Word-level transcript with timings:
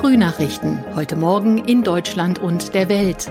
Frühnachrichten. 0.00 0.82
Heute 0.94 1.14
Morgen 1.14 1.58
in 1.58 1.82
Deutschland 1.82 2.38
und 2.38 2.72
der 2.72 2.88
Welt. 2.88 3.30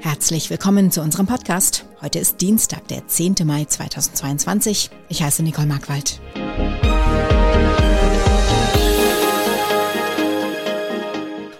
Herzlich 0.00 0.48
willkommen 0.48 0.90
zu 0.90 1.02
unserem 1.02 1.26
Podcast. 1.26 1.84
Heute 2.00 2.18
ist 2.18 2.40
Dienstag, 2.40 2.88
der 2.88 3.06
10. 3.06 3.34
Mai 3.44 3.66
2022. 3.66 4.88
Ich 5.10 5.22
heiße 5.22 5.42
Nicole 5.42 5.66
Markwald. 5.66 6.18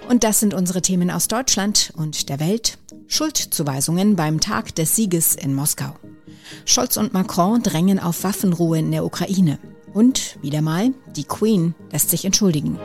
Und 0.09 0.25
das 0.25 0.41
sind 0.41 0.55
unsere 0.55 0.81
Themen 0.81 1.11
aus 1.11 1.29
Deutschland 1.29 1.93
und 1.95 2.31
der 2.31 2.41
Welt. 2.41 2.79
Schuldzuweisungen 3.07 4.17
beim 4.17 4.41
Tag 4.41 4.75
des 4.77 4.97
Sieges 4.97 5.35
in 5.35 5.55
Moskau. 5.55 5.95
Scholz 6.65 6.97
und 6.97 7.13
Macron 7.13 7.63
drängen 7.63 7.99
auf 7.99 8.25
Waffenruhe 8.25 8.79
in 8.79 8.93
der 8.93 9.05
Ukraine. 9.05 9.59
Und 9.95 10.39
wieder 10.43 10.62
mal, 10.62 10.93
die 11.16 11.24
Queen 11.24 11.74
lässt 11.91 12.10
sich 12.10 12.24
entschuldigen. 12.24 12.79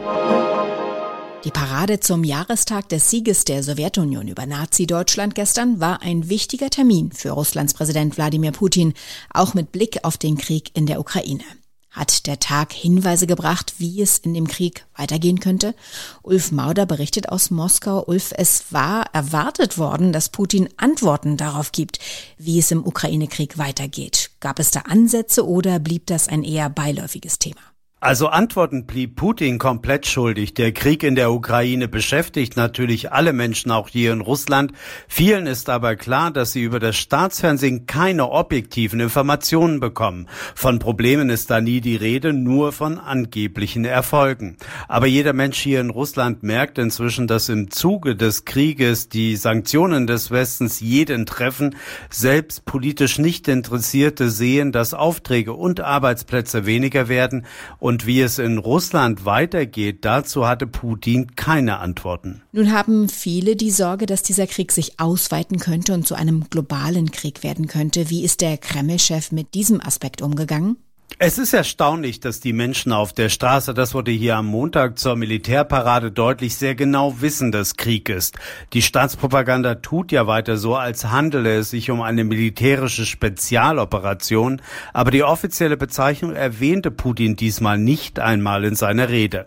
Die 1.44 1.52
Parade 1.52 2.00
zum 2.00 2.24
Jahrestag 2.24 2.88
des 2.88 3.10
Sieges 3.10 3.44
der 3.44 3.64
Sowjetunion 3.64 4.30
über 4.30 4.46
Nazi-Deutschland 4.46 5.36
gestern 5.36 5.82
war 5.82 6.02
ein 6.02 6.30
wichtiger 6.30 6.70
Termin 6.70 7.12
für 7.12 7.32
Russlands 7.32 7.74
Präsident 7.74 8.16
Wladimir 8.16 8.54
Putin, 8.54 8.94
auch 9.34 9.54
mit 9.54 9.74
Blick 9.74 10.00
auf 10.04 10.18
den 10.18 10.38
Krieg 10.38 10.72
in 10.74 10.86
der 10.86 11.02
Ukraine. 11.02 11.44
Hat 11.94 12.26
der 12.26 12.40
Tag 12.40 12.74
Hinweise 12.74 13.28
gebracht, 13.28 13.76
wie 13.78 14.02
es 14.02 14.18
in 14.18 14.34
dem 14.34 14.48
Krieg 14.48 14.86
weitergehen 14.96 15.40
könnte? 15.40 15.76
Ulf 16.24 16.52
Mauder 16.52 16.88
berichtet 16.88 17.30
aus 17.30 17.52
Moskau. 17.52 18.04
Ulf, 18.06 18.34
es 18.36 18.66
war 18.72 19.06
erwartet 19.14 19.78
worden, 19.78 20.12
dass 20.12 20.30
Putin 20.30 20.70
Antworten 20.78 21.38
darauf 21.38 21.72
gibt, 21.72 22.00
wie 22.38 22.58
es 22.58 22.72
im 22.72 22.84
Ukraine-Krieg 22.84 23.60
weitergeht. 23.60 24.32
Gab 24.40 24.58
es 24.58 24.72
da 24.72 24.82
Ansätze 24.82 25.48
oder 25.48 25.78
blieb 25.80 26.08
das 26.08 26.28
ein 26.28 26.44
eher 26.44 26.70
beiläufiges 26.72 27.38
Thema? 27.38 27.62
Also 28.04 28.28
Antworten 28.28 28.86
blieb 28.86 29.16
Putin 29.16 29.60
komplett 29.60 30.06
schuldig. 30.06 30.54
Der 30.56 30.74
Krieg 30.74 31.04
in 31.04 31.16
der 31.16 31.32
Ukraine 31.32 31.88
beschäftigt 31.88 32.58
natürlich 32.58 33.14
alle 33.14 33.32
Menschen, 33.32 33.72
auch 33.72 33.88
hier 33.88 34.12
in 34.12 34.20
Russland. 34.20 34.74
Vielen 35.08 35.48
ist 35.48 35.70
aber 35.70 35.96
klar, 35.96 36.30
dass 36.30 36.52
sie 36.52 36.64
über 36.64 36.82
das 36.82 36.98
Staatsfernsehen 36.98 37.86
keine 37.86 38.30
objektiven 38.30 39.00
Informationen 39.00 39.80
bekommen. 39.80 40.28
Von 40.54 40.80
Problemen 40.80 41.30
ist 41.30 41.50
da 41.50 41.62
nie 41.62 41.80
die 41.80 41.96
Rede, 41.96 42.34
nur 42.34 42.74
von 42.74 43.00
angeblichen 43.00 43.86
Erfolgen. 43.86 44.58
Aber 44.90 45.08
jeder 45.08 45.32
Mensch 45.32 45.60
hier 45.60 45.80
in 45.80 45.90
Russland 45.90 46.44
merkt 46.44 46.80
inzwischen, 46.80 47.28
dass 47.28 47.48
im 47.48 47.72
Zuge 47.72 48.18
des 48.18 48.44
Krieges 48.44 49.08
die 49.08 49.38
Sanktionen 49.38 50.08
des 50.08 50.30
Westens 50.30 50.82
jeden 50.82 51.26
treffen. 51.26 51.78
Selbst 52.10 52.66
politisch 52.66 53.18
nicht 53.18 53.48
Interessierte 53.48 54.30
sehen, 54.30 54.74
dass 54.74 54.94
Aufträge 54.94 55.54
und 55.54 55.80
Arbeitsplätze 55.80 56.66
weniger 56.66 57.08
werden 57.08 57.46
und 57.80 57.93
und 57.94 58.08
wie 58.08 58.22
es 58.22 58.40
in 58.40 58.58
Russland 58.58 59.24
weitergeht, 59.24 60.04
dazu 60.04 60.48
hatte 60.48 60.66
Putin 60.66 61.36
keine 61.36 61.78
Antworten. 61.78 62.42
Nun 62.52 62.72
haben 62.72 63.08
viele 63.08 63.56
die 63.56 63.70
Sorge, 63.70 64.08
dass 64.08 64.24
dieser 64.24 64.48
Krieg 64.48 64.72
sich 64.72 65.00
ausweiten 65.00 65.60
könnte 65.60 65.94
und 65.94 66.08
zu 66.08 66.16
einem 66.16 66.50
globalen 66.50 67.12
Krieg 67.12 67.44
werden 67.44 67.68
könnte. 67.68 68.10
Wie 68.10 68.24
ist 68.24 68.42
der 68.42 68.58
Kreml-Chef 68.58 69.32
mit 69.32 69.54
diesem 69.54 69.80
Aspekt 69.80 70.24
umgegangen? 70.24 70.78
Es 71.20 71.38
ist 71.38 71.54
erstaunlich, 71.54 72.22
dass 72.22 72.40
die 72.40 72.54
Menschen 72.54 72.92
auf 72.92 73.14
der 73.14 73.30
Straße, 73.30 73.76
das 73.76 73.94
wurde 73.94 74.10
hier 74.10 74.36
am 74.36 74.48
Montag 74.48 74.98
zur 74.98 75.16
Militärparade 75.16 76.12
deutlich, 76.12 76.56
sehr 76.56 76.74
genau 76.74 77.22
wissen, 77.22 77.52
dass 77.52 77.78
Krieg 77.78 78.10
ist. 78.10 78.40
Die 78.74 78.82
Staatspropaganda 78.82 79.76
tut 79.76 80.12
ja 80.12 80.26
weiter 80.26 80.58
so, 80.58 80.76
als 80.76 81.12
handele 81.12 81.60
es 81.60 81.70
sich 81.70 81.92
um 81.92 82.02
eine 82.02 82.24
militärische 82.24 83.06
Spezialoperation, 83.06 84.60
aber 84.92 85.12
die 85.12 85.24
offizielle 85.24 85.78
Bezeichnung 85.78 86.34
erwähnte 86.34 86.90
Putin 86.90 87.36
diesmal 87.36 87.78
nicht 87.78 88.20
einmal 88.20 88.66
in 88.66 88.76
seiner 88.76 89.10
Rede. 89.10 89.46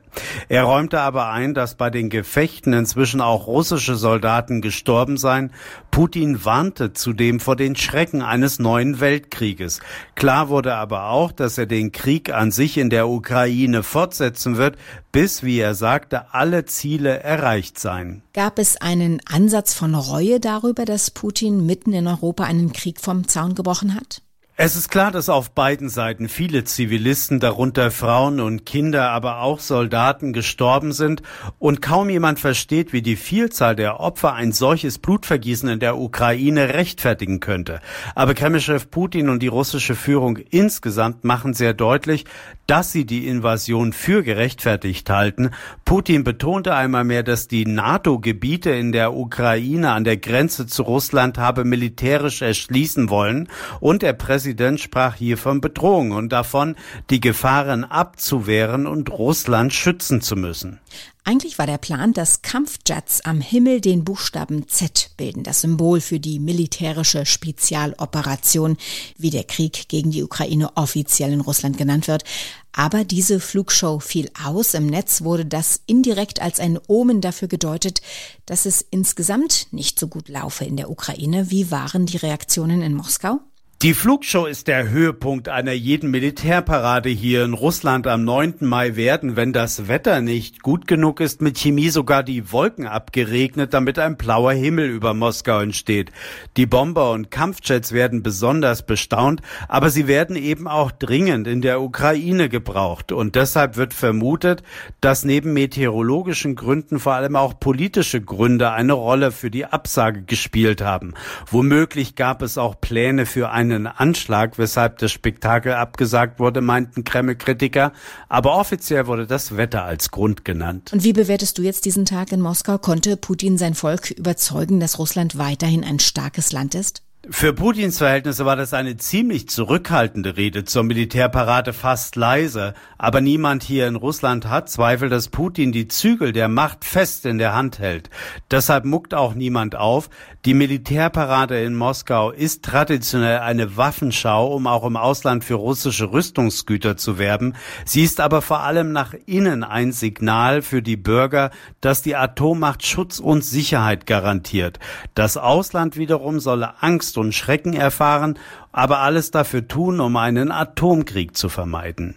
Er 0.48 0.62
räumte 0.62 1.00
aber 1.00 1.30
ein, 1.30 1.52
dass 1.52 1.74
bei 1.74 1.90
den 1.90 2.10
Gefechten 2.10 2.74
inzwischen 2.74 3.20
auch 3.20 3.48
russische 3.48 3.96
Soldaten 3.96 4.60
gestorben 4.60 5.16
seien. 5.16 5.50
Putin 5.90 6.44
warnte 6.44 6.92
zudem 6.92 7.40
vor 7.40 7.56
den 7.56 7.74
Schrecken 7.74 8.22
eines 8.22 8.60
neuen 8.60 9.00
Weltkrieges. 9.00 9.80
Klar 10.14 10.48
wurde 10.48 10.74
aber 10.74 11.08
auch, 11.08 11.32
dass 11.32 11.55
dass 11.56 11.62
er 11.62 11.66
den 11.66 11.90
Krieg 11.90 12.34
an 12.34 12.50
sich 12.50 12.76
in 12.76 12.90
der 12.90 13.08
Ukraine 13.08 13.82
fortsetzen 13.82 14.58
wird, 14.58 14.76
bis, 15.10 15.42
wie 15.42 15.58
er 15.58 15.74
sagte, 15.74 16.34
alle 16.34 16.66
Ziele 16.66 17.20
erreicht 17.20 17.78
seien. 17.78 18.22
Gab 18.34 18.58
es 18.58 18.78
einen 18.78 19.22
Ansatz 19.24 19.72
von 19.72 19.94
Reue 19.94 20.38
darüber, 20.38 20.84
dass 20.84 21.10
Putin 21.10 21.64
mitten 21.64 21.94
in 21.94 22.06
Europa 22.08 22.44
einen 22.44 22.74
Krieg 22.74 23.00
vom 23.00 23.26
Zaun 23.26 23.54
gebrochen 23.54 23.94
hat? 23.94 24.20
Es 24.58 24.74
ist 24.74 24.88
klar, 24.88 25.10
dass 25.10 25.28
auf 25.28 25.50
beiden 25.50 25.90
Seiten 25.90 26.30
viele 26.30 26.64
Zivilisten, 26.64 27.40
darunter 27.40 27.90
Frauen 27.90 28.40
und 28.40 28.64
Kinder, 28.64 29.10
aber 29.10 29.42
auch 29.42 29.60
Soldaten 29.60 30.32
gestorben 30.32 30.92
sind 30.92 31.20
und 31.58 31.82
kaum 31.82 32.08
jemand 32.08 32.40
versteht, 32.40 32.94
wie 32.94 33.02
die 33.02 33.16
Vielzahl 33.16 33.76
der 33.76 34.00
Opfer 34.00 34.32
ein 34.32 34.52
solches 34.52 34.98
Blutvergießen 34.98 35.68
in 35.68 35.78
der 35.78 35.98
Ukraine 35.98 36.72
rechtfertigen 36.72 37.40
könnte. 37.40 37.80
Aber 38.14 38.32
Kremlchef 38.32 38.90
Putin 38.90 39.28
und 39.28 39.42
die 39.42 39.48
russische 39.48 39.94
Führung 39.94 40.38
insgesamt 40.38 41.22
machen 41.22 41.52
sehr 41.52 41.74
deutlich, 41.74 42.24
dass 42.66 42.92
sie 42.92 43.04
die 43.04 43.28
Invasion 43.28 43.92
für 43.92 44.22
gerechtfertigt 44.22 45.10
halten. 45.10 45.50
Putin 45.84 46.24
betonte 46.24 46.74
einmal 46.74 47.04
mehr, 47.04 47.22
dass 47.22 47.46
die 47.46 47.66
NATO-Gebiete 47.66 48.70
in 48.70 48.92
der 48.92 49.12
Ukraine 49.12 49.92
an 49.92 50.04
der 50.04 50.16
Grenze 50.16 50.66
zu 50.66 50.82
Russland 50.82 51.36
habe 51.36 51.64
militärisch 51.64 52.40
erschließen 52.40 53.10
wollen 53.10 53.50
und 53.80 54.00
der 54.00 54.14
Präsident 54.14 54.45
sprach 54.78 55.16
hier 55.16 55.38
von 55.38 55.60
Bedrohung 55.60 56.12
und 56.12 56.30
davon, 56.30 56.76
die 57.10 57.20
Gefahren 57.20 57.84
abzuwehren 57.84 58.86
und 58.86 59.10
Russland 59.10 59.72
schützen 59.72 60.20
zu 60.20 60.36
müssen. 60.36 60.80
Eigentlich 61.28 61.58
war 61.58 61.66
der 61.66 61.78
Plan, 61.78 62.12
dass 62.12 62.42
Kampfjets 62.42 63.22
am 63.22 63.40
Himmel 63.40 63.80
den 63.80 64.04
Buchstaben 64.04 64.68
Z 64.68 65.10
bilden, 65.16 65.42
das 65.42 65.62
Symbol 65.62 66.00
für 66.00 66.20
die 66.20 66.38
militärische 66.38 67.26
Spezialoperation, 67.26 68.76
wie 69.18 69.30
der 69.30 69.42
Krieg 69.42 69.88
gegen 69.88 70.12
die 70.12 70.22
Ukraine 70.22 70.76
offiziell 70.76 71.32
in 71.32 71.40
Russland 71.40 71.78
genannt 71.78 72.06
wird. 72.06 72.22
Aber 72.70 73.02
diese 73.02 73.40
Flugshow 73.40 73.98
fiel 73.98 74.30
aus. 74.44 74.74
Im 74.74 74.86
Netz 74.86 75.22
wurde 75.22 75.46
das 75.46 75.80
indirekt 75.86 76.40
als 76.40 76.60
ein 76.60 76.78
Omen 76.86 77.20
dafür 77.20 77.48
gedeutet, 77.48 78.02
dass 78.44 78.64
es 78.64 78.86
insgesamt 78.90 79.66
nicht 79.72 79.98
so 79.98 80.06
gut 80.06 80.28
laufe 80.28 80.64
in 80.64 80.76
der 80.76 80.90
Ukraine. 80.90 81.50
Wie 81.50 81.72
waren 81.72 82.06
die 82.06 82.18
Reaktionen 82.18 82.82
in 82.82 82.94
Moskau? 82.94 83.40
Die 83.82 83.92
Flugshow 83.92 84.46
ist 84.46 84.68
der 84.68 84.88
Höhepunkt 84.88 85.50
einer 85.50 85.72
jeden 85.72 86.10
Militärparade 86.10 87.10
hier 87.10 87.44
in 87.44 87.52
Russland 87.52 88.06
am 88.06 88.24
9. 88.24 88.54
Mai 88.60 88.96
werden, 88.96 89.36
wenn 89.36 89.52
das 89.52 89.86
Wetter 89.86 90.22
nicht 90.22 90.62
gut 90.62 90.88
genug 90.88 91.20
ist, 91.20 91.42
mit 91.42 91.58
Chemie 91.58 91.90
sogar 91.90 92.22
die 92.22 92.50
Wolken 92.52 92.86
abgeregnet, 92.86 93.74
damit 93.74 93.98
ein 93.98 94.16
blauer 94.16 94.54
Himmel 94.54 94.88
über 94.88 95.12
Moskau 95.12 95.60
entsteht. 95.60 96.10
Die 96.56 96.64
Bomber 96.64 97.10
und 97.10 97.30
Kampfjets 97.30 97.92
werden 97.92 98.22
besonders 98.22 98.86
bestaunt, 98.86 99.42
aber 99.68 99.90
sie 99.90 100.08
werden 100.08 100.36
eben 100.36 100.68
auch 100.68 100.90
dringend 100.90 101.46
in 101.46 101.60
der 101.60 101.82
Ukraine 101.82 102.48
gebraucht. 102.48 103.12
Und 103.12 103.34
deshalb 103.34 103.76
wird 103.76 103.92
vermutet, 103.92 104.62
dass 105.02 105.22
neben 105.22 105.52
meteorologischen 105.52 106.56
Gründen 106.56 106.98
vor 106.98 107.12
allem 107.12 107.36
auch 107.36 107.60
politische 107.60 108.22
Gründe 108.22 108.70
eine 108.70 108.94
Rolle 108.94 109.32
für 109.32 109.50
die 109.50 109.66
Absage 109.66 110.22
gespielt 110.22 110.80
haben. 110.80 111.12
Womöglich 111.50 112.14
gab 112.14 112.40
es 112.40 112.56
auch 112.56 112.80
Pläne 112.80 113.26
für 113.26 113.50
ein 113.50 113.65
einen 113.72 113.86
Anschlag, 113.86 114.58
weshalb 114.58 114.98
das 114.98 115.12
Spektakel 115.12 115.72
abgesagt 115.72 116.40
wurde, 116.40 116.60
meinten 116.60 117.04
Kreml-Kritiker. 117.04 117.92
Aber 118.28 118.56
offiziell 118.56 119.06
wurde 119.06 119.26
das 119.26 119.56
Wetter 119.56 119.84
als 119.84 120.10
Grund 120.10 120.44
genannt. 120.44 120.92
Und 120.92 121.04
wie 121.04 121.12
bewertest 121.12 121.58
du 121.58 121.62
jetzt 121.62 121.84
diesen 121.84 122.04
Tag 122.04 122.32
in 122.32 122.40
Moskau? 122.40 122.78
Konnte 122.78 123.16
Putin 123.16 123.58
sein 123.58 123.74
Volk 123.74 124.10
überzeugen, 124.10 124.80
dass 124.80 124.98
Russland 124.98 125.38
weiterhin 125.38 125.84
ein 125.84 125.98
starkes 125.98 126.52
Land 126.52 126.74
ist? 126.74 127.02
Für 127.28 127.52
Putins 127.52 127.98
Verhältnisse 127.98 128.46
war 128.46 128.54
das 128.54 128.72
eine 128.72 128.98
ziemlich 128.98 129.48
zurückhaltende 129.48 130.36
Rede 130.36 130.64
zur 130.64 130.84
Militärparade, 130.84 131.72
fast 131.72 132.14
leise. 132.14 132.72
Aber 132.98 133.20
niemand 133.20 133.64
hier 133.64 133.88
in 133.88 133.96
Russland 133.96 134.48
hat 134.48 134.70
Zweifel, 134.70 135.08
dass 135.08 135.28
Putin 135.28 135.72
die 135.72 135.88
Zügel 135.88 136.32
der 136.32 136.46
Macht 136.46 136.84
fest 136.84 137.26
in 137.26 137.38
der 137.38 137.52
Hand 137.52 137.80
hält. 137.80 138.10
Deshalb 138.52 138.84
muckt 138.84 139.12
auch 139.12 139.34
niemand 139.34 139.74
auf. 139.74 140.08
Die 140.46 140.54
Militärparade 140.54 141.60
in 141.64 141.74
Moskau 141.74 142.30
ist 142.30 142.64
traditionell 142.64 143.40
eine 143.40 143.76
Waffenschau, 143.76 144.54
um 144.54 144.68
auch 144.68 144.84
im 144.84 144.96
Ausland 144.96 145.42
für 145.42 145.54
russische 145.54 146.12
Rüstungsgüter 146.12 146.96
zu 146.96 147.18
werben. 147.18 147.54
Sie 147.84 148.04
ist 148.04 148.20
aber 148.20 148.42
vor 148.42 148.60
allem 148.60 148.92
nach 148.92 149.12
innen 149.26 149.64
ein 149.64 149.90
Signal 149.90 150.62
für 150.62 150.82
die 150.82 150.96
Bürger, 150.96 151.50
dass 151.80 152.02
die 152.02 152.14
Atommacht 152.14 152.86
Schutz 152.86 153.18
und 153.18 153.44
Sicherheit 153.44 154.06
garantiert. 154.06 154.78
Das 155.14 155.36
Ausland 155.36 155.96
wiederum 155.96 156.38
solle 156.38 156.80
Angst 156.80 157.18
und 157.18 157.34
Schrecken 157.34 157.72
erfahren, 157.72 158.38
aber 158.70 159.00
alles 159.00 159.32
dafür 159.32 159.66
tun, 159.66 159.98
um 159.98 160.16
einen 160.16 160.52
Atomkrieg 160.52 161.36
zu 161.36 161.48
vermeiden. 161.48 162.14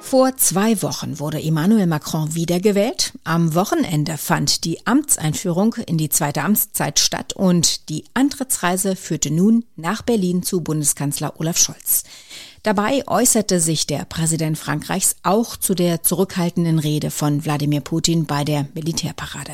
Vor 0.00 0.36
zwei 0.36 0.82
Wochen 0.82 1.20
wurde 1.20 1.40
Emmanuel 1.40 1.86
Macron 1.86 2.34
wiedergewählt. 2.34 3.12
Am 3.22 3.54
Wochenende 3.54 4.16
fand 4.18 4.64
die 4.64 4.84
Amtseinführung 4.86 5.74
in 5.86 5.98
die 5.98 6.08
zweite 6.08 6.42
Amtszeit 6.42 6.98
statt 6.98 7.34
und 7.34 7.88
die 7.88 8.04
Antrittsreise 8.14 8.96
führte 8.96 9.30
nun 9.30 9.64
nach 9.76 10.02
Berlin 10.02 10.42
zu 10.42 10.62
Bundeskanzler 10.62 11.38
Olaf 11.38 11.58
Scholz. 11.58 12.02
Dabei 12.62 13.06
äußerte 13.06 13.60
sich 13.60 13.86
der 13.86 14.04
Präsident 14.04 14.58
Frankreichs 14.58 15.16
auch 15.22 15.56
zu 15.56 15.74
der 15.74 16.02
zurückhaltenden 16.02 16.78
Rede 16.78 17.10
von 17.10 17.44
Wladimir 17.44 17.80
Putin 17.80 18.26
bei 18.26 18.42
der 18.44 18.66
Militärparade. 18.74 19.52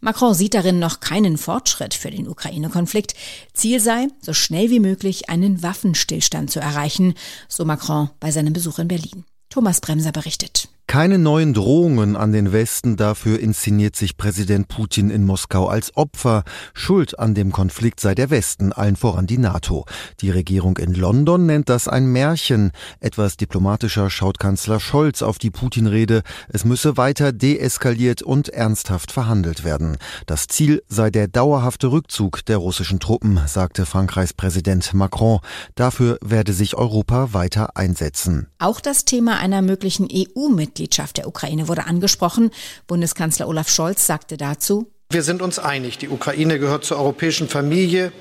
Macron 0.00 0.32
sieht 0.32 0.54
darin 0.54 0.78
noch 0.78 1.00
keinen 1.00 1.36
Fortschritt 1.36 1.92
für 1.92 2.10
den 2.10 2.28
Ukraine-Konflikt. 2.28 3.14
Ziel 3.52 3.80
sei, 3.80 4.08
so 4.22 4.32
schnell 4.32 4.70
wie 4.70 4.80
möglich 4.80 5.28
einen 5.28 5.62
Waffenstillstand 5.62 6.50
zu 6.50 6.60
erreichen, 6.60 7.14
so 7.48 7.64
Macron 7.64 8.08
bei 8.20 8.30
seinem 8.30 8.54
Besuch 8.54 8.78
in 8.78 8.88
Berlin. 8.88 9.24
Thomas 9.50 9.80
Bremser 9.80 10.12
berichtet. 10.12 10.68
Keine 10.90 11.20
neuen 11.20 11.54
Drohungen 11.54 12.16
an 12.16 12.32
den 12.32 12.50
Westen, 12.50 12.96
dafür 12.96 13.38
inszeniert 13.38 13.94
sich 13.94 14.16
Präsident 14.16 14.66
Putin 14.66 15.08
in 15.08 15.24
Moskau 15.24 15.68
als 15.68 15.96
Opfer. 15.96 16.42
Schuld 16.74 17.16
an 17.16 17.32
dem 17.32 17.52
Konflikt 17.52 18.00
sei 18.00 18.16
der 18.16 18.30
Westen, 18.30 18.72
allen 18.72 18.96
voran 18.96 19.28
die 19.28 19.38
NATO. 19.38 19.84
Die 20.20 20.30
Regierung 20.30 20.78
in 20.78 20.94
London 20.94 21.46
nennt 21.46 21.68
das 21.68 21.86
ein 21.86 22.06
Märchen. 22.06 22.72
Etwas 22.98 23.36
diplomatischer 23.36 24.10
schaut 24.10 24.40
Kanzler 24.40 24.80
Scholz 24.80 25.22
auf 25.22 25.38
die 25.38 25.52
Putin-Rede. 25.52 26.22
Es 26.48 26.64
müsse 26.64 26.96
weiter 26.96 27.30
deeskaliert 27.30 28.22
und 28.22 28.48
ernsthaft 28.48 29.12
verhandelt 29.12 29.62
werden. 29.62 29.96
Das 30.26 30.48
Ziel 30.48 30.82
sei 30.88 31.10
der 31.10 31.28
dauerhafte 31.28 31.92
Rückzug 31.92 32.44
der 32.46 32.56
russischen 32.56 32.98
Truppen, 32.98 33.38
sagte 33.46 33.86
Frankreichs 33.86 34.32
Präsident 34.32 34.92
Macron. 34.92 35.38
Dafür 35.76 36.18
werde 36.20 36.52
sich 36.52 36.74
Europa 36.74 37.32
weiter 37.32 37.76
einsetzen. 37.76 38.48
Auch 38.58 38.80
das 38.80 39.04
Thema 39.04 39.38
einer 39.38 39.62
möglichen 39.62 40.08
EU-Mitgliedschaft 40.12 40.79
Mitgliedschaft 40.80 41.18
der 41.18 41.28
Ukraine 41.28 41.68
wurde 41.68 41.86
angesprochen. 41.86 42.50
Bundeskanzler 42.86 43.48
Olaf 43.48 43.68
Scholz 43.68 44.06
sagte 44.06 44.38
dazu, 44.38 44.90
wir 45.10 45.22
sind 45.22 45.42
uns 45.42 45.58
einig, 45.58 45.98
die 45.98 46.08
Ukraine 46.08 46.58
gehört 46.58 46.84
zur 46.84 46.96
europäischen 46.96 47.48
Familie. 47.48 48.12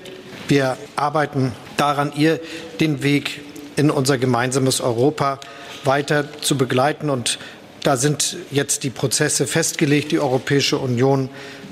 Wir 0.47 0.77
arbeiten 0.95 1.53
daran, 1.77 2.11
ihr 2.15 2.41
den 2.79 3.01
Weg 3.03 3.41
in 3.75 3.91
unser 3.91 4.17
gemeinsames 4.17 4.81
Europa 4.81 5.39
weiter 5.85 6.25
zu 6.41 6.57
begleiten. 6.57 7.09
Und 7.09 7.39
da 7.83 7.95
sind 7.95 8.37
jetzt 8.51 8.83
die 8.83 8.89
Prozesse 8.89 9.47
festgelegt. 9.47 10.11
Die 10.11 10.19
Europäische 10.19 10.79
Union 10.79 11.29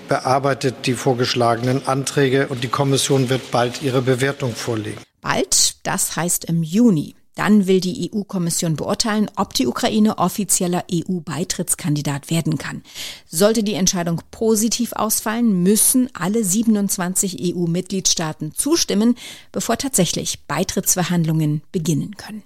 bearbeitet 0.07 0.85
die 0.85 0.93
vorgeschlagenen 0.93 1.85
Anträge 1.87 2.47
und 2.47 2.63
die 2.63 2.69
Kommission 2.69 3.29
wird 3.29 3.51
bald 3.51 3.81
ihre 3.81 4.01
Bewertung 4.01 4.53
vorlegen. 4.53 5.01
Bald, 5.21 5.85
das 5.85 6.15
heißt 6.15 6.45
im 6.45 6.63
Juni. 6.63 7.15
Dann 7.37 7.67
will 7.67 7.79
die 7.79 8.11
EU-Kommission 8.11 8.75
beurteilen, 8.75 9.29
ob 9.35 9.53
die 9.53 9.67
Ukraine 9.67 10.17
offizieller 10.17 10.83
EU-Beitrittskandidat 10.91 12.31
werden 12.31 12.57
kann. 12.57 12.81
Sollte 13.29 13.63
die 13.63 13.75
Entscheidung 13.75 14.21
positiv 14.31 14.93
ausfallen, 14.93 15.61
müssen 15.61 16.09
alle 16.13 16.43
27 16.43 17.55
EU-Mitgliedstaaten 17.55 18.53
zustimmen, 18.55 19.15
bevor 19.51 19.77
tatsächlich 19.77 20.39
Beitrittsverhandlungen 20.47 21.61
beginnen 21.71 22.17
können. 22.17 22.41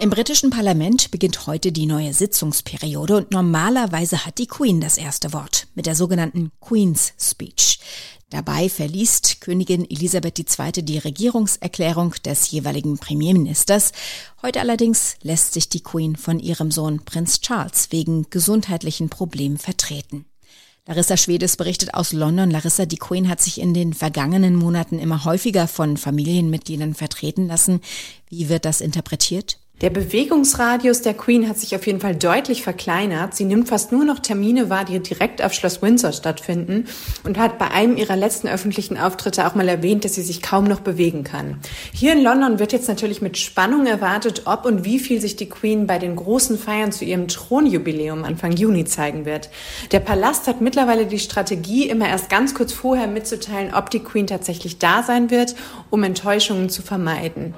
Im 0.00 0.10
britischen 0.10 0.50
Parlament 0.50 1.10
beginnt 1.10 1.46
heute 1.46 1.70
die 1.72 1.84
neue 1.84 2.14
Sitzungsperiode 2.14 3.16
und 3.16 3.32
normalerweise 3.32 4.24
hat 4.24 4.38
die 4.38 4.46
Queen 4.46 4.80
das 4.80 4.96
erste 4.96 5.32
Wort 5.32 5.66
mit 5.74 5.86
der 5.86 5.96
sogenannten 5.96 6.50
Queen's 6.60 7.12
Speech. 7.20 7.80
Dabei 8.30 8.68
verliest 8.68 9.40
Königin 9.40 9.88
Elisabeth 9.88 10.38
II. 10.38 10.82
die 10.84 10.98
Regierungserklärung 10.98 12.14
des 12.26 12.50
jeweiligen 12.50 12.98
Premierministers. 12.98 13.92
Heute 14.42 14.60
allerdings 14.60 15.16
lässt 15.22 15.54
sich 15.54 15.70
die 15.70 15.82
Queen 15.82 16.14
von 16.14 16.38
ihrem 16.38 16.70
Sohn 16.70 17.02
Prinz 17.06 17.40
Charles 17.40 17.90
wegen 17.90 18.28
gesundheitlichen 18.28 19.08
Problemen 19.08 19.56
vertreten. 19.56 20.26
Larissa 20.86 21.16
Schwedes 21.16 21.56
berichtet 21.56 21.94
aus 21.94 22.12
London. 22.12 22.50
Larissa, 22.50 22.84
die 22.84 22.96
Queen 22.96 23.30
hat 23.30 23.40
sich 23.40 23.60
in 23.60 23.72
den 23.72 23.94
vergangenen 23.94 24.56
Monaten 24.56 24.98
immer 24.98 25.24
häufiger 25.24 25.66
von 25.66 25.96
Familienmitgliedern 25.96 26.94
vertreten 26.94 27.46
lassen. 27.46 27.80
Wie 28.28 28.50
wird 28.50 28.66
das 28.66 28.82
interpretiert? 28.82 29.58
Der 29.80 29.90
Bewegungsradius 29.90 31.02
der 31.02 31.14
Queen 31.14 31.48
hat 31.48 31.56
sich 31.56 31.76
auf 31.76 31.86
jeden 31.86 32.00
Fall 32.00 32.16
deutlich 32.16 32.64
verkleinert. 32.64 33.36
Sie 33.36 33.44
nimmt 33.44 33.68
fast 33.68 33.92
nur 33.92 34.04
noch 34.04 34.18
Termine 34.18 34.70
wahr, 34.70 34.84
die 34.84 34.98
direkt 34.98 35.40
auf 35.40 35.52
Schloss 35.52 35.82
Windsor 35.82 36.10
stattfinden 36.10 36.86
und 37.22 37.38
hat 37.38 37.58
bei 37.58 37.70
einem 37.70 37.96
ihrer 37.96 38.16
letzten 38.16 38.48
öffentlichen 38.48 38.98
Auftritte 38.98 39.46
auch 39.46 39.54
mal 39.54 39.68
erwähnt, 39.68 40.04
dass 40.04 40.14
sie 40.14 40.22
sich 40.22 40.42
kaum 40.42 40.64
noch 40.64 40.80
bewegen 40.80 41.22
kann. 41.22 41.60
Hier 41.92 42.12
in 42.12 42.24
London 42.24 42.58
wird 42.58 42.72
jetzt 42.72 42.88
natürlich 42.88 43.22
mit 43.22 43.38
Spannung 43.38 43.86
erwartet, 43.86 44.42
ob 44.46 44.64
und 44.64 44.84
wie 44.84 44.98
viel 44.98 45.20
sich 45.20 45.36
die 45.36 45.48
Queen 45.48 45.86
bei 45.86 46.00
den 46.00 46.16
großen 46.16 46.58
Feiern 46.58 46.90
zu 46.90 47.04
ihrem 47.04 47.28
Thronjubiläum 47.28 48.24
Anfang 48.24 48.50
Juni 48.50 48.84
zeigen 48.84 49.26
wird. 49.26 49.48
Der 49.92 50.00
Palast 50.00 50.48
hat 50.48 50.60
mittlerweile 50.60 51.06
die 51.06 51.20
Strategie, 51.20 51.88
immer 51.88 52.08
erst 52.08 52.30
ganz 52.30 52.52
kurz 52.52 52.72
vorher 52.72 53.06
mitzuteilen, 53.06 53.72
ob 53.72 53.90
die 53.90 54.00
Queen 54.00 54.26
tatsächlich 54.26 54.80
da 54.80 55.04
sein 55.04 55.30
wird, 55.30 55.54
um 55.90 56.02
Enttäuschungen 56.02 56.68
zu 56.68 56.82
vermeiden. 56.82 57.54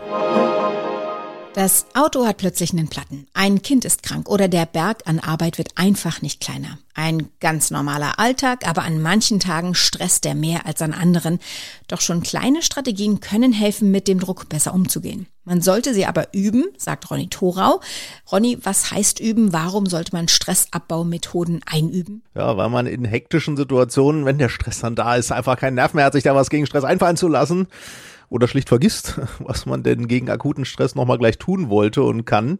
Das 1.52 1.86
Auto 1.94 2.26
hat 2.26 2.36
plötzlich 2.36 2.72
einen 2.72 2.86
Platten, 2.86 3.26
ein 3.34 3.60
Kind 3.60 3.84
ist 3.84 4.04
krank 4.04 4.28
oder 4.28 4.46
der 4.46 4.66
Berg 4.66 5.02
an 5.06 5.18
Arbeit 5.18 5.58
wird 5.58 5.70
einfach 5.74 6.22
nicht 6.22 6.40
kleiner. 6.40 6.78
Ein 6.94 7.28
ganz 7.40 7.72
normaler 7.72 8.20
Alltag, 8.20 8.68
aber 8.68 8.82
an 8.82 9.02
manchen 9.02 9.40
Tagen 9.40 9.74
stresst 9.74 10.24
er 10.26 10.36
mehr 10.36 10.64
als 10.66 10.80
an 10.80 10.92
anderen. 10.92 11.40
Doch 11.88 12.00
schon 12.00 12.22
kleine 12.22 12.62
Strategien 12.62 13.18
können 13.18 13.52
helfen, 13.52 13.90
mit 13.90 14.06
dem 14.06 14.20
Druck 14.20 14.48
besser 14.48 14.72
umzugehen. 14.72 15.26
Man 15.42 15.60
sollte 15.60 15.92
sie 15.92 16.06
aber 16.06 16.28
üben, 16.32 16.66
sagt 16.76 17.10
Ronny 17.10 17.26
Thorau. 17.28 17.80
Ronny, 18.30 18.58
was 18.62 18.92
heißt 18.92 19.18
üben? 19.18 19.52
Warum 19.52 19.86
sollte 19.86 20.14
man 20.14 20.28
Stressabbaumethoden 20.28 21.62
einüben? 21.66 22.22
Ja, 22.36 22.56
weil 22.56 22.68
man 22.68 22.86
in 22.86 23.04
hektischen 23.04 23.56
Situationen, 23.56 24.24
wenn 24.24 24.38
der 24.38 24.50
Stress 24.50 24.80
dann 24.80 24.94
da 24.94 25.16
ist, 25.16 25.32
einfach 25.32 25.58
keinen 25.58 25.74
Nerv 25.74 25.94
mehr 25.94 26.04
hat, 26.04 26.12
sich 26.12 26.22
da 26.22 26.36
was 26.36 26.48
gegen 26.48 26.66
Stress 26.66 26.84
einfallen 26.84 27.16
zu 27.16 27.26
lassen 27.26 27.66
oder 28.30 28.48
schlicht 28.48 28.68
vergisst, 28.68 29.20
was 29.40 29.66
man 29.66 29.82
denn 29.82 30.08
gegen 30.08 30.30
akuten 30.30 30.64
Stress 30.64 30.94
nochmal 30.94 31.18
gleich 31.18 31.38
tun 31.38 31.68
wollte 31.68 32.02
und 32.02 32.24
kann. 32.24 32.58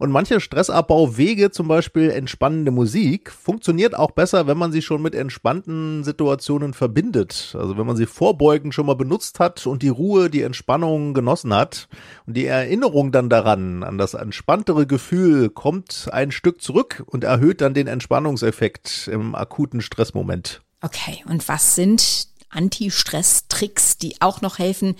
Und 0.00 0.10
manche 0.12 0.40
Stressabbauwege, 0.40 1.50
zum 1.50 1.68
Beispiel 1.68 2.08
entspannende 2.08 2.70
Musik, 2.70 3.30
funktioniert 3.30 3.94
auch 3.94 4.12
besser, 4.12 4.46
wenn 4.46 4.56
man 4.56 4.72
sie 4.72 4.80
schon 4.80 5.02
mit 5.02 5.14
entspannten 5.14 6.04
Situationen 6.04 6.72
verbindet. 6.72 7.54
Also 7.58 7.76
wenn 7.76 7.86
man 7.86 7.96
sie 7.96 8.06
vorbeugend 8.06 8.72
schon 8.72 8.86
mal 8.86 8.96
benutzt 8.96 9.40
hat 9.40 9.66
und 9.66 9.82
die 9.82 9.90
Ruhe, 9.90 10.30
die 10.30 10.40
Entspannung 10.40 11.12
genossen 11.12 11.52
hat. 11.52 11.86
Und 12.26 12.38
die 12.38 12.46
Erinnerung 12.46 13.12
dann 13.12 13.28
daran, 13.28 13.82
an 13.82 13.98
das 13.98 14.14
entspanntere 14.14 14.86
Gefühl, 14.86 15.50
kommt 15.50 16.08
ein 16.10 16.32
Stück 16.32 16.62
zurück 16.62 17.02
und 17.04 17.22
erhöht 17.22 17.60
dann 17.60 17.74
den 17.74 17.86
Entspannungseffekt 17.86 19.06
im 19.12 19.34
akuten 19.34 19.82
Stressmoment. 19.82 20.62
Okay, 20.80 21.22
und 21.28 21.46
was 21.46 21.74
sind 21.74 22.29
Anti-Stress-Tricks, 22.50 23.98
die 23.98 24.20
auch 24.20 24.40
noch 24.40 24.58
helfen, 24.58 24.96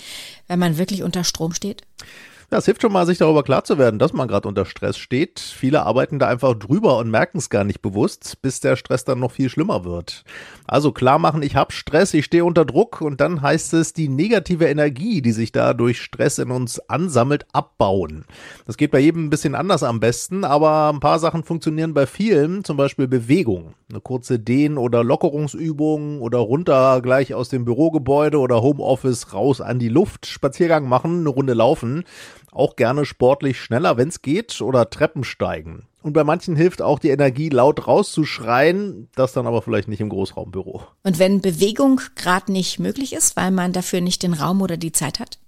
wenn 0.49 0.59
man 0.59 0.79
wirklich 0.79 1.03
unter 1.03 1.25
Strom 1.25 1.53
steht? 1.53 1.83
Ja, 2.53 2.59
es 2.59 2.65
hilft 2.65 2.83
schon 2.83 2.91
mal, 2.91 3.07
sich 3.07 3.19
darüber 3.19 3.45
klar 3.45 3.63
zu 3.63 3.79
werden, 3.79 4.01
dass 4.01 4.13
man 4.13 4.27
gerade 4.27 4.49
unter 4.49 4.65
Stress 4.65 4.99
steht. 4.99 5.39
Viele 5.39 5.87
arbeiten 5.87 6.19
da 6.19 6.27
einfach 6.27 6.55
drüber 6.55 6.99
und 6.99 7.09
merken 7.09 7.39
es 7.39 7.49
gar 7.49 7.63
nicht 7.63 7.81
bewusst, 7.81 8.43
bis 8.43 8.59
der 8.59 8.75
Stress 8.75 9.05
dann 9.05 9.21
noch 9.21 9.31
viel 9.31 9.49
schlimmer 9.49 9.85
wird. 9.85 10.25
Also 10.67 10.91
klar 10.91 11.21
machen, 11.21 11.45
ich 11.45 11.55
habe 11.55 11.71
Stress, 11.71 12.13
ich 12.13 12.25
stehe 12.25 12.45
unter 12.45 12.65
Druck 12.65 13.03
und 13.03 13.21
dann 13.21 13.41
heißt 13.41 13.73
es, 13.75 13.93
die 13.93 14.09
negative 14.09 14.67
Energie, 14.67 15.23
die 15.23 15.31
sich 15.31 15.53
da 15.53 15.75
durch 15.75 16.03
Stress 16.03 16.39
in 16.39 16.51
uns 16.51 16.81
ansammelt, 16.89 17.47
abbauen. 17.53 18.25
Das 18.67 18.77
geht 18.77 18.91
bei 18.91 18.99
jedem 18.99 19.27
ein 19.27 19.31
bisschen 19.31 19.55
anders 19.55 19.85
am 19.85 20.01
besten, 20.01 20.43
aber 20.43 20.91
ein 20.93 20.99
paar 20.99 21.21
Sachen 21.21 21.45
funktionieren 21.45 21.95
bei 21.95 22.07
vielen, 22.07 22.65
zum 22.65 22.77
Beispiel 22.77 23.07
Bewegung. 23.07 23.75
Eine 23.89 24.01
kurze 24.01 24.41
Dehn- 24.41 24.79
oder 24.79 25.05
Lockerungsübung 25.05 26.21
oder 26.21 26.39
runter 26.39 27.01
gleich 27.01 27.33
aus 27.33 27.49
dem 27.49 27.65
Bürogebäude 27.65 28.39
oder 28.39 28.61
Homeoffice 28.61 29.33
raus 29.33 29.61
an 29.61 29.79
die 29.79 29.89
Luft, 29.89 30.27
Spaziergang 30.27 30.89
machen, 30.89 31.21
eine 31.21 31.29
Runde 31.29 31.55
laufen 31.55 32.03
auch 32.53 32.77
gerne 32.77 33.05
sportlich 33.05 33.61
schneller, 33.61 33.97
wenn 33.97 34.09
es 34.09 34.23
geht, 34.23 34.61
oder 34.61 34.91
Treppen 34.91 35.25
steigen. 35.25 35.87
Und 36.03 36.15
bei 36.15 36.25
manchen 36.25 36.57
hilft 36.57 36.81
auch 36.81 36.99
die 36.99 37.11
Energie, 37.11 37.51
laut 37.51 37.87
rauszuschreien, 37.87 39.09
das 39.15 39.33
dann 39.33 39.47
aber 39.47 39.61
vielleicht 39.63 39.89
nicht 39.89 40.01
im 40.01 40.09
Großraumbüro. 40.09 40.83
Und 41.03 41.19
wenn 41.19 41.41
Bewegung 41.41 42.01
gerade 42.17 42.51
nicht 42.51 42.79
möglich 42.79 43.13
ist, 43.13 43.37
weil 43.37 43.51
man 43.51 43.73
dafür 43.73 44.01
nicht 44.01 44.23
den 44.23 44.33
Raum 44.33 44.63
oder 44.63 44.77
die 44.77 44.93
Zeit 44.93 45.21
hat? 45.21 45.39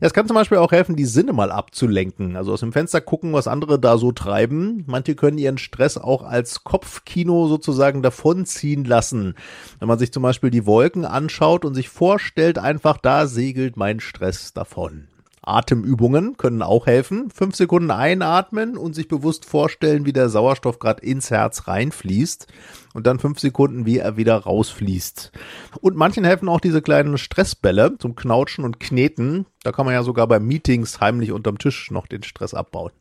Ja, 0.00 0.08
es 0.08 0.12
kann 0.12 0.26
zum 0.26 0.34
Beispiel 0.34 0.58
auch 0.58 0.72
helfen, 0.72 0.96
die 0.96 1.04
Sinne 1.04 1.32
mal 1.32 1.52
abzulenken. 1.52 2.36
Also 2.36 2.52
aus 2.52 2.60
dem 2.60 2.72
Fenster 2.72 3.00
gucken, 3.00 3.32
was 3.32 3.46
andere 3.46 3.78
da 3.78 3.96
so 3.96 4.12
treiben. 4.12 4.84
Manche 4.86 5.14
können 5.14 5.38
ihren 5.38 5.56
Stress 5.56 5.96
auch 5.96 6.22
als 6.22 6.64
Kopfkino 6.64 7.46
sozusagen 7.46 8.02
davonziehen 8.02 8.84
lassen. 8.84 9.34
Wenn 9.78 9.88
man 9.88 9.98
sich 9.98 10.12
zum 10.12 10.22
Beispiel 10.22 10.50
die 10.50 10.66
Wolken 10.66 11.04
anschaut 11.04 11.64
und 11.64 11.74
sich 11.74 11.88
vorstellt, 11.88 12.58
einfach 12.58 12.98
da 12.98 13.26
segelt 13.26 13.76
mein 13.76 14.00
Stress 14.00 14.52
davon. 14.52 15.08
Atemübungen 15.46 16.36
können 16.36 16.62
auch 16.62 16.86
helfen. 16.86 17.30
Fünf 17.30 17.56
Sekunden 17.56 17.90
einatmen 17.90 18.76
und 18.76 18.94
sich 18.94 19.08
bewusst 19.08 19.44
vorstellen, 19.44 20.04
wie 20.06 20.12
der 20.12 20.28
Sauerstoff 20.28 20.78
gerade 20.78 21.02
ins 21.02 21.30
Herz 21.30 21.68
reinfließt 21.68 22.46
und 22.94 23.06
dann 23.06 23.18
fünf 23.18 23.40
Sekunden, 23.40 23.86
wie 23.86 23.98
er 23.98 24.16
wieder 24.16 24.36
rausfließt. 24.36 25.32
Und 25.80 25.96
manchen 25.96 26.24
helfen 26.24 26.48
auch 26.48 26.60
diese 26.60 26.82
kleinen 26.82 27.18
Stressbälle 27.18 27.96
zum 27.98 28.14
Knautschen 28.14 28.64
und 28.64 28.80
Kneten. 28.80 29.46
Da 29.62 29.72
kann 29.72 29.86
man 29.86 29.94
ja 29.94 30.02
sogar 30.02 30.26
bei 30.26 30.40
Meetings 30.40 31.00
heimlich 31.00 31.32
unterm 31.32 31.58
Tisch 31.58 31.90
noch 31.90 32.06
den 32.06 32.22
Stress 32.22 32.54
abbauen. 32.54 32.92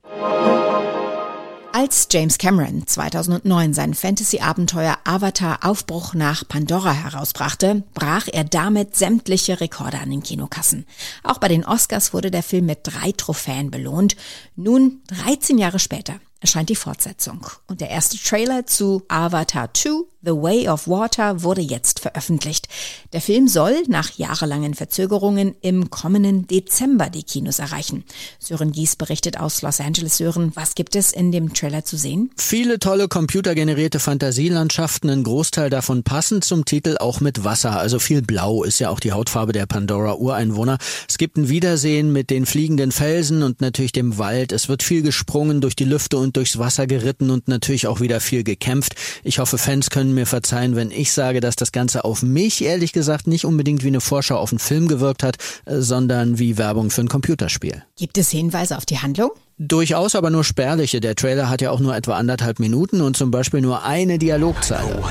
Als 1.84 2.08
James 2.10 2.38
Cameron 2.38 2.88
2009 2.88 3.74
sein 3.74 3.94
Fantasy-Abenteuer 3.94 5.00
Avatar 5.04 5.66
Aufbruch 5.66 6.14
nach 6.14 6.48
Pandora 6.48 6.94
herausbrachte, 6.94 7.84
brach 7.94 8.30
er 8.32 8.46
damit 8.46 8.96
sämtliche 8.96 9.60
Rekorde 9.60 10.00
an 10.00 10.10
den 10.10 10.24
Kinokassen. 10.24 10.86
Auch 11.24 11.40
bei 11.40 11.50
den 11.50 11.66
Oscars 11.66 12.14
wurde 12.14 12.32
der 12.32 12.42
Film 12.42 12.68
mit 12.68 12.80
drei 12.84 13.12
Trophäen 13.12 13.70
belohnt. 13.70 14.16
Nun, 14.56 15.02
13 15.08 15.58
Jahre 15.58 15.78
später, 15.78 16.22
erscheint 16.40 16.70
die 16.70 16.78
Fortsetzung. 16.78 17.48
Und 17.68 17.82
der 17.82 17.90
erste 17.90 18.18
Trailer 18.18 18.66
zu 18.66 19.04
Avatar 19.10 19.74
2 19.74 20.06
The 20.26 20.32
Way 20.32 20.70
of 20.70 20.88
Water 20.88 21.44
wurde 21.44 21.60
jetzt 21.60 22.00
veröffentlicht. 22.00 22.70
Der 23.12 23.20
Film 23.20 23.50
soll 23.50 23.84
nach 23.90 24.12
jahrelangen 24.12 24.74
Verzögerungen 24.74 25.54
im 25.60 25.90
kommenden 25.90 26.48
Dezember 26.48 27.10
die 27.10 27.24
Kinos 27.24 27.60
erreichen. 27.60 28.06
Sören 28.40 28.72
Gies 28.72 28.96
berichtet 28.96 29.38
aus 29.38 29.62
Los 29.62 29.82
Angeles. 29.82 30.16
Sören, 30.16 30.54
was 30.56 30.76
gibt 30.76 30.96
es 30.96 31.12
in 31.12 31.34
dem 31.34 31.54
Trailer 31.54 31.84
zu 31.84 31.98
sehen? 31.98 32.30
Viele 32.38 32.80
tolle 32.80 33.10
computergenerierte 33.10 34.00
Fantasielandschaften, 34.00 35.10
ein 35.10 35.24
Großteil 35.24 35.70
davon 35.70 36.04
passend 36.04 36.46
zum 36.46 36.64
Titel 36.64 36.96
auch 37.02 37.20
mit 37.20 37.44
Wasser. 37.44 37.78
Also 37.78 38.00
viel 38.00 38.22
Blau 38.22 38.64
ist 38.64 38.80
ja 38.80 38.92
auch 38.92 39.02
die 39.02 39.12
Hautfarbe 39.12 39.52
der 39.52 39.66
Pandora-Ureinwohner. 39.66 40.78
Es 41.10 41.18
gibt 41.18 41.36
ein 41.36 41.50
Wiedersehen 41.50 42.14
mit 42.14 42.30
den 42.30 42.46
fliegenden 42.46 42.94
Felsen 42.94 43.44
und 43.44 43.60
natürlich 43.60 43.92
dem 43.92 44.18
Wald. 44.18 44.54
Es 44.54 44.70
wird 44.70 44.84
viel 44.84 45.02
gesprungen, 45.02 45.60
durch 45.60 45.76
die 45.76 45.84
Lüfte 45.84 46.16
und 46.16 46.38
durchs 46.38 46.58
Wasser 46.58 46.88
geritten 46.88 47.30
und 47.30 47.50
natürlich 47.50 47.88
auch 47.88 48.00
wieder 48.00 48.22
viel 48.22 48.46
gekämpft. 48.46 48.96
Ich 49.26 49.40
hoffe, 49.40 49.58
Fans 49.58 49.90
können 49.90 50.13
mir 50.14 50.26
verzeihen, 50.26 50.76
wenn 50.76 50.92
ich 50.92 51.12
sage, 51.12 51.40
dass 51.40 51.56
das 51.56 51.72
Ganze 51.72 52.04
auf 52.04 52.24
mich 52.24 52.64
ehrlich 52.64 52.94
gesagt 52.94 53.28
nicht 53.28 53.46
unbedingt 53.46 53.84
wie 53.84 53.88
eine 53.88 54.02
Vorschau 54.02 54.38
auf 54.38 54.52
einen 54.52 54.60
Film 54.60 54.88
gewirkt 54.88 55.24
hat, 55.24 55.38
äh, 55.66 55.80
sondern 55.80 56.40
wie 56.40 56.58
Werbung 56.58 56.90
für 56.90 57.02
ein 57.02 57.10
Computerspiel. 57.10 57.84
Gibt 57.98 58.18
es 58.18 58.30
Hinweise 58.30 58.78
auf 58.78 58.86
die 58.86 59.00
Handlung? 59.00 59.32
Durchaus, 59.58 60.16
aber 60.16 60.30
nur 60.30 60.44
spärliche. 60.44 61.00
Der 61.00 61.16
Trailer 61.16 61.50
hat 61.50 61.62
ja 61.62 61.72
auch 61.72 61.80
nur 61.80 61.96
etwa 61.96 62.18
anderthalb 62.18 62.60
Minuten 62.60 63.02
und 63.02 63.16
zum 63.16 63.32
Beispiel 63.32 63.62
nur 63.62 63.84
eine 63.84 64.18
Dialogzeile. 64.18 65.02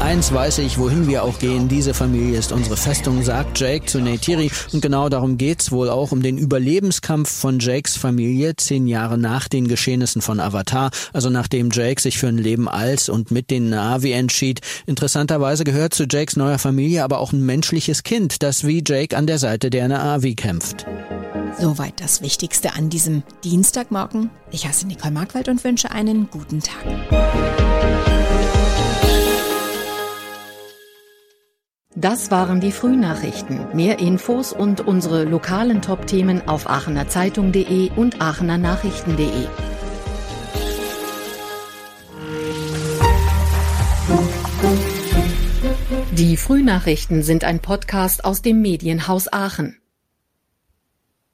Eins 0.00 0.32
weiß 0.32 0.58
ich, 0.58 0.78
wohin 0.78 1.08
wir 1.08 1.24
auch 1.24 1.38
gehen, 1.38 1.68
diese 1.68 1.92
Familie 1.92 2.38
ist 2.38 2.52
unsere 2.52 2.76
Festung, 2.76 3.22
sagt 3.24 3.58
Jake 3.58 3.86
zu 3.86 4.00
Neytiri. 4.00 4.50
Und 4.72 4.80
genau 4.80 5.08
darum 5.08 5.38
geht's 5.38 5.72
wohl 5.72 5.90
auch 5.90 6.12
um 6.12 6.22
den 6.22 6.38
Überlebenskampf 6.38 7.28
von 7.28 7.58
Jakes 7.58 7.96
Familie 7.96 8.54
zehn 8.56 8.86
Jahre 8.86 9.18
nach 9.18 9.48
den 9.48 9.66
Geschehnissen 9.66 10.22
von 10.22 10.38
Avatar, 10.38 10.90
also 11.12 11.30
nachdem 11.30 11.70
Jake 11.70 12.00
sich 12.00 12.18
für 12.18 12.28
ein 12.28 12.38
Leben 12.38 12.68
als 12.68 13.08
und 13.08 13.32
mit 13.32 13.50
den 13.50 13.70
Navi 13.70 14.12
entschied. 14.12 14.60
Interessanterweise 14.86 15.64
gehört 15.64 15.94
zu 15.94 16.04
Jakes 16.04 16.36
neuer 16.36 16.58
Familie 16.58 17.02
aber 17.02 17.18
auch 17.18 17.32
ein 17.32 17.44
menschliches 17.44 18.02
Kind, 18.04 18.42
das 18.42 18.64
wie 18.64 18.82
Jake 18.86 19.16
an 19.16 19.26
der 19.26 19.38
Seite 19.38 19.68
der 19.68 19.88
Na'vi 19.88 20.36
kämpft. 20.36 20.86
Soweit 21.58 22.00
das 22.00 22.22
Wichtigste 22.22 22.74
an 22.74 22.88
diesem 22.88 23.24
Dienstagmorgen. 23.42 24.30
Ich 24.52 24.66
heiße 24.66 24.86
Nicole 24.86 25.12
Markwald 25.12 25.48
und 25.48 25.64
wünsche 25.64 25.90
einen 25.90 26.30
guten 26.30 26.60
Tag. 26.60 26.86
Das 32.00 32.30
waren 32.30 32.60
die 32.60 32.70
Frühnachrichten. 32.70 33.74
Mehr 33.74 33.98
Infos 33.98 34.52
und 34.52 34.80
unsere 34.80 35.24
lokalen 35.24 35.82
Top-Themen 35.82 36.46
auf 36.46 36.70
aachenerzeitung.de 36.70 37.90
und 37.96 38.20
aachener 38.20 38.78
Die 46.12 46.36
Frühnachrichten 46.36 47.24
sind 47.24 47.42
ein 47.42 47.58
Podcast 47.58 48.24
aus 48.24 48.42
dem 48.42 48.62
Medienhaus 48.62 49.32
Aachen. 49.32 49.80